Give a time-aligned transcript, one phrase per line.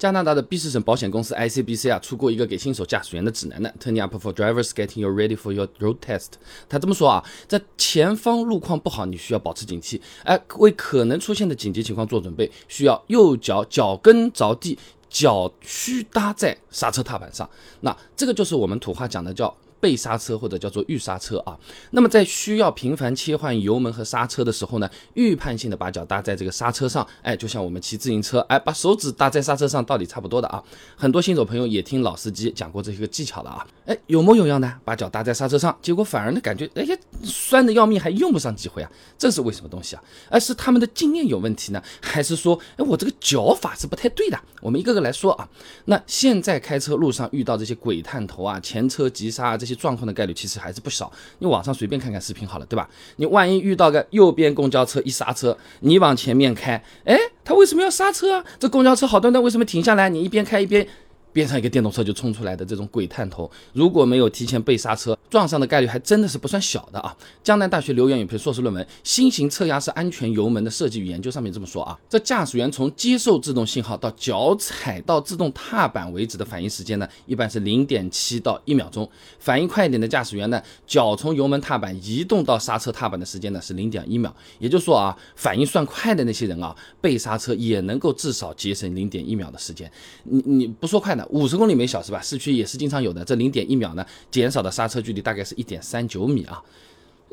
[0.00, 6.28] 加拿大的 B 市省保险公司 ICBC 啊出过一个给新手驾驶员的指南呢，Turning up for drivers getting you ready for your road test。
[6.70, 14.78] 他这么说啊，在前方路况不好，你需要保持警惕，哎，为可能出现的紧急情况做准备，需要右脚脚跟着地，
[15.10, 17.46] 脚虚搭在刹车踏板上。
[17.82, 19.54] 那这个就是我们土话讲的叫。
[19.80, 21.58] 备刹车或者叫做预刹车啊，
[21.92, 30.62] 那么在需要频繁切换油门和刹车的时候呢，预判性的把脚搭在这个刹车上，哎，就像我们骑自行车，哎，把手指搭在刹车上，道理差不多的啊。
[30.94, 40.02] 很多新手朋友也听老司机讲过这些个技巧了啊，哎，有模有样的把脚搭在刹车上，结果反而呢感觉哎呀酸的要命，还用不上几回啊，这是为什么东西啊？
[40.28, 44.38] 而是他们的经验有问题呢，还是说哎我这个脚法是不太对的？
[44.60, 45.48] 我们一个个来说啊。
[45.86, 49.69] 那现在开车路上遇到这些鬼探头啊，前车急刹啊这些。
[49.74, 52.88] 状况的概率其实还是不少，你网上随便看看视频好了，对吧？
[53.16, 58.44] 你万一遇到个右边公交车一刹车，你往前面开，哎，他为什么要刹车啊？
[58.58, 60.08] 这公交车好端端为什么停下来？
[60.08, 60.86] 你一边开一边。
[61.32, 67.16] 边上一个电动车就冲出来的这种鬼探头，如果没有提前备刹车，撞上的概率还真的是不算小的啊！
[67.42, 79.08] 江南大学刘元有篇硕士论文《新型侧压式安全油门的设计与研究》上面这么说啊，这驾驶员从接受制动信号到脚踩到自动踏板为止的反应时间呢，一般是零点七到一秒钟。
[79.38, 84.34] 反应快一点的驾驶员呢，脚从油门踏板移动到刹车踏板的时间呢是零点一秒。
[84.58, 89.90] 也就是说啊，反应算快的那些人啊，备刹车也能够至少节省零点一秒的时间。
[90.24, 91.19] 你你不说快。
[91.28, 93.24] 五十公里每小时吧，市区也是经常有的。
[93.24, 96.62] 这零点一秒呢，减少的刹车距离大概是一点三九米啊，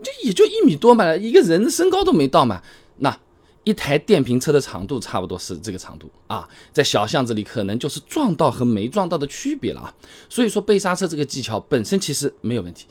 [0.04, 2.62] 就也就一米多嘛，一个人身高都没到嘛。
[2.98, 3.18] 那
[3.64, 9.94] 一台电瓶车的长度差不多是这个长度啊，在小巷子里可能就是撞到和没撞到的区别了啊。
[10.30, 12.86] 所以说备刹车这个技巧本身其实没有问题。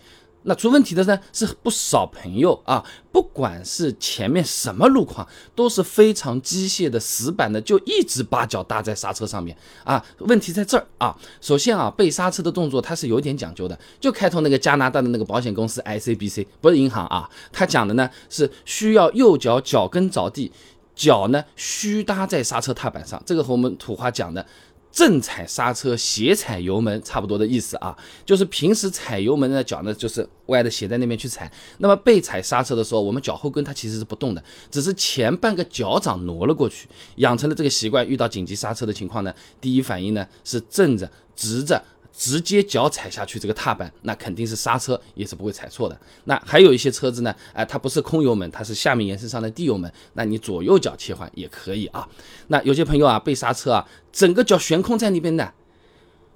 [0.49, 10.05] 那出问题的呢是不少朋友啊，不管是前面什么路况，都是非常机械的、死板的，就一直把脚搭在刹车上面啊。
[10.21, 11.17] 问题在这儿啊。
[11.41, 13.77] 首先啊，备刹车的动作它是有点讲究的。
[14.01, 20.53] 就开头那个加拿大的那个保险公司 ICBC，不是银行啊，他讲的呢是需要右脚脚跟着地，
[20.95, 23.21] 脚呢虚搭在刹车踏板上。
[23.27, 24.47] 这个和我们土话讲的。
[24.97, 27.95] 正踩刹车，斜踩油门，差不多的意思啊。
[28.25, 31.53] 就是平时踩油门的脚呢，就是歪的斜在那边去踩。
[31.77, 38.09] 那么被踩刹车的时候，我们脚后跟它其实是不动的，只是前半个脚掌挪了过去，养成了这个习惯。
[38.09, 41.83] 遇到紧急刹车的情况呢，第一反应呢是正着、直着。
[42.19, 46.01] 直接脚踩下去这个踏板，那肯定是刹车也是不会踩错的。
[46.25, 52.09] 那还有一些车子呢，哎，它不是空油门，它是下面延伸上的地油门，那你左右脚切换也可以啊。
[52.49, 55.53] 那有些朋友啊，被刹车啊，整个脚悬空在那边的，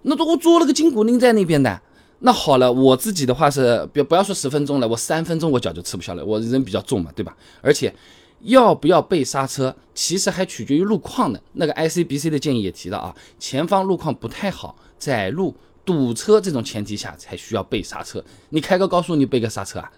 [0.03, 1.81] 那都我做了个筋骨钉在那边的。
[2.19, 7.35] 那好了，我自己的话是，不不要说十分钟了，我三分钟我脚就吃不消了，我人比较重嘛，对吧？
[7.63, 7.95] 而且
[8.41, 11.41] 要不要备刹车，其实还取决于路况的。
[11.55, 15.57] 那个 ICBC 的建议也提到啊，前方路况不太好，窄路。
[15.85, 18.23] 堵车这种前提下才需要备刹车。
[18.51, 19.91] 你开个高速，你备个刹车啊？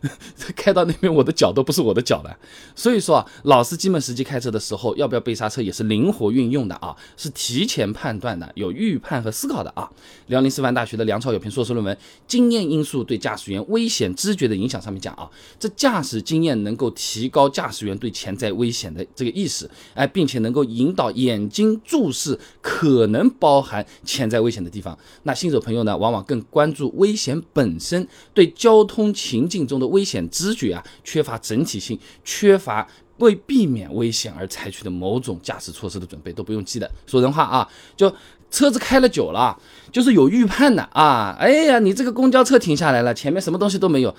[0.54, 2.38] 开到那边，我的脚都不是我的脚了。
[2.74, 9.90] 所以说啊，老司机们实际开车的时候，要不要备刹车也是灵活运用的啊，是提前判断的，有预判和思考的啊。
[10.26, 11.94] 辽宁师范大学的梁超有篇硕士论文
[12.26, 15.28] 《经验因素对驾驶员危险知觉的影响》，上面讲啊，
[15.58, 24.96] 这驾驶经验能够提高驾驶员对潜在危险的这个意识，哎，并且能够引导眼睛注视可能包含潜在危险的地方。
[25.24, 32.86] 那新手朋友呢，往往更关注危险本身，对交通情境中的危险知觉啊，缺乏整体性，缺乏
[33.16, 36.90] 为避免危险而采取的某种驾驶措施的准备，都不用记的。
[37.06, 38.14] 说人话啊，就
[38.50, 39.58] 车子开了久了，
[39.90, 41.34] 就是有预判的啊。
[41.38, 44.14] 哎呀，你这个公交车停下来了，前面什么东西都没有。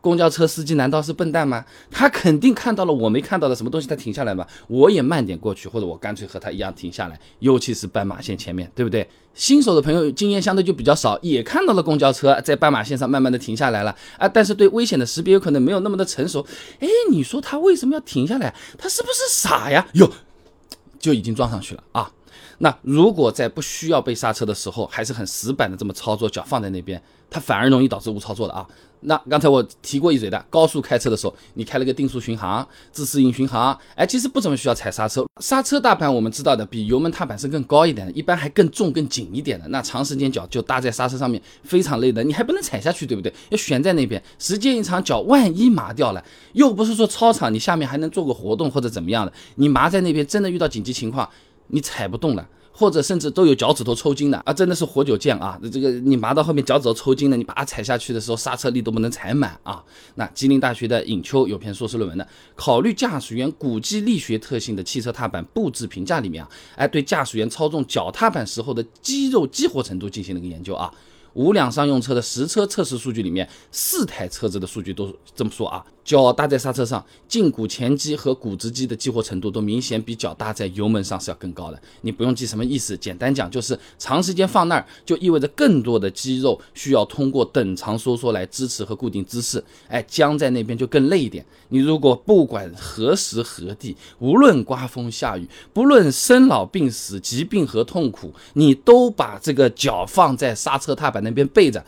[0.00, 1.64] 公交车司机难道是笨蛋吗？
[1.90, 4.46] 他肯定看到了我没看到的什么东西，他停下来嘛。
[4.66, 7.20] 我也慢点过去，或者我干脆和他一样停下来。
[7.40, 9.06] 尤其是斑马线前面，对不对？
[9.34, 16.44] 新手的朋友经验相对就比较少，也看到了公交车在斑马线上慢慢的停下来了啊，但是对危险的识别有可能没有那么的成熟。
[16.80, 18.54] 哎，你说他为什么要停下来？
[18.76, 19.86] 他是不是傻呀？
[19.92, 20.10] 哟，
[20.98, 22.10] 就已经撞上去了啊。
[22.58, 27.00] 那如果在不需要被刹车的时候，还是很死板的这么操作，脚放在那边，
[27.30, 28.66] 它反而容易导致误操作的啊。
[29.02, 35.24] 那刚才我提过一嘴的，高速开车的时候，你开了个定速巡航、自适应巡航，哎，其实不怎么需要踩刹车。
[35.40, 39.66] 刹车大盘我们知道的比油门踏板是更高一点的，一般还更重、更紧一点的。
[39.68, 43.32] 那长时间脚就搭在刹车上面，非常累的，你还不能踩下去，对不对？
[43.48, 46.22] 要悬在那边，时间一长，脚万一麻掉了，
[46.52, 51.26] 又不是说操场你下面还能做个活动或者怎么样的，你麻在那边，真的遇到紧急情况。
[51.70, 55.58] 你踩不动了，或者甚至都有脚趾头抽筋的啊，真的是活久见啊！
[55.72, 59.82] 这个你麻到后面脚趾头抽筋了，你把它踩下去的时候刹车力都不能踩满啊。
[60.14, 70.92] 那吉林大学的尹秋有篇硕士论文的，考虑驾驶员骨肌力学特性的汽车踏板布置评价里面啊，哎，对驾驶员操纵脚踏板时候的肌肉激活程度进行了一个研究啊。
[71.34, 75.84] 五两商用车的实车测试数据里面，四台车子的数据都这么说啊。
[76.10, 81.80] 脚搭在刹车上，胫骨前肌和股直肌的激活程度都明显比脚搭在油门上是要更高的。
[82.00, 89.62] 你不用记什么意思，简单讲就是长时间放那儿，就意味着更多的肌肉需要通过等长收缩来支持和固定姿势。
[89.86, 91.46] 哎，僵在那边就更累一点。
[91.68, 101.84] 你如果不管何时何地，无论刮风下雨，不论生老病死、疾病和痛苦，你都把这个脚放在刹车踏板那边备着。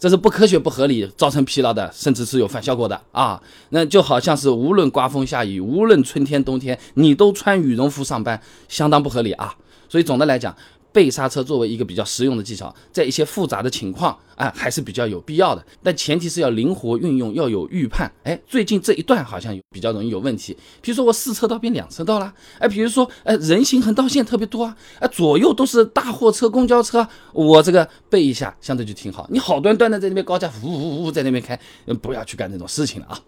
[0.00, 3.40] 这是不科学、不合理，造成疲劳的，甚至是有反效果的啊！
[3.68, 9.54] 那就好像是无论刮风下雨，无论春天冬天，你都穿羽绒服上班，相当不合理啊！
[9.90, 10.56] 所以总的来讲。
[10.92, 15.64] 背刹车作为一个比较实用的技巧，在一些复杂的情况啊，还是比较有必要的。
[15.82, 18.10] 但前提是要灵活运用，要有预判。
[18.24, 20.56] 哎，最近这一段好像有比较容易有问题。
[20.80, 29.26] 比如说我四车道变两车道了，哎，比如说哎人行横道线特别多啊，哎左右都是大货车、公交车，我这个背一下相对就挺好。
[29.30, 31.58] 你好端端的在那边高架，呜呜呜在那边开，
[32.02, 33.20] 不要去干这种事情了啊。